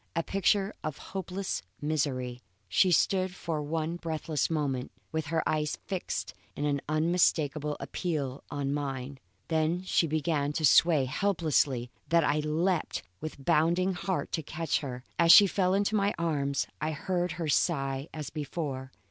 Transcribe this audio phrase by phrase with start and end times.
[0.15, 6.33] A picture of hopeless misery, she stood for one breathless moment, with her eyes fixed
[6.55, 13.03] in unmistakable appeal on mine; then she began to sway so helplessly that I leaped
[13.19, 15.03] with bounding heart to catch her.
[15.19, 18.91] As she fell into my arms I heard her sigh as before.